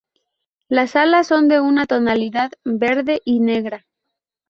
[0.67, 3.85] Las alas son de una tonalidad verde y negra.